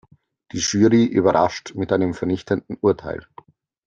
[0.51, 3.27] Die Jury überrascht mit einem vernichtenden Urteil.